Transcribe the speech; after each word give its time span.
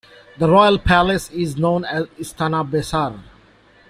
The 0.39 0.49
royal 0.49 0.79
palace 0.79 1.29
is 1.29 1.57
known 1.57 1.85
as 1.85 2.05
"Istana 2.19 2.67
Besar". 2.67 3.19